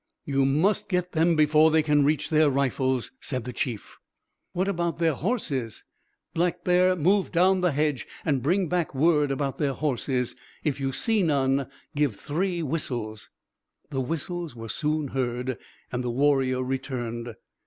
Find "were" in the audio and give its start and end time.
14.55-14.69